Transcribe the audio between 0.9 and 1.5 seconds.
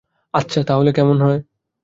কেমন হয়?